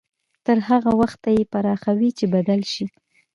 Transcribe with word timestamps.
تر 0.45 0.57
هغه 0.69 0.91
وخته 1.01 1.27
يې 1.37 1.43
پراخوي 1.53 2.09
چې 2.17 2.25
بدل 2.35 2.61
شي. 2.71 2.85